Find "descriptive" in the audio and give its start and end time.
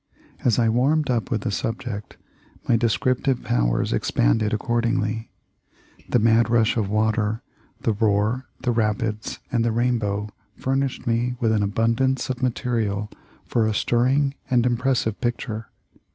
2.75-3.43